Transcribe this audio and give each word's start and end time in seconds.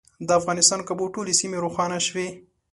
د 0.27 0.29
افغانستان 0.39 0.79
کابو 0.87 1.05
ټولې 1.15 1.33
سیمې 1.39 1.57
روښانه 1.65 1.97
شوې. 2.07 2.27